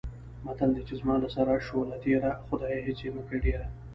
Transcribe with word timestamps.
متل 0.45 0.69
دی: 0.75 0.81
چې 0.87 0.93
زما 1.01 1.15
له 1.23 1.29
سره 1.35 1.63
شوله 1.67 1.95
تېره، 2.03 2.31
خدایه 2.47 2.79
هېڅ 2.87 2.99
یې 3.05 3.09
مه 3.15 3.21
کړې 3.27 3.39
ډېره. 3.45 3.67